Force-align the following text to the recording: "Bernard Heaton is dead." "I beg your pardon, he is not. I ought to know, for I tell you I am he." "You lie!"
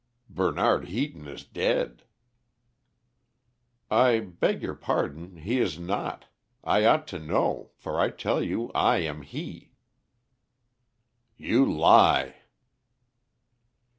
"Bernard 0.31 0.85
Heaton 0.87 1.27
is 1.27 1.43
dead." 1.43 2.05
"I 3.91 4.19
beg 4.19 4.63
your 4.63 4.73
pardon, 4.73 5.35
he 5.37 5.59
is 5.59 5.77
not. 5.77 6.25
I 6.63 6.85
ought 6.85 7.05
to 7.09 7.19
know, 7.19 7.69
for 7.77 7.99
I 7.99 8.09
tell 8.09 8.41
you 8.41 8.71
I 8.73 8.97
am 8.97 9.21
he." 9.21 9.73
"You 11.37 11.71
lie!" 11.71 12.37